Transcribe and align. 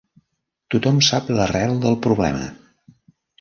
Tothom 0.75 1.01
sap 1.07 1.29
l'arrel 1.41 1.77
del 1.85 1.99
problema. 2.07 2.49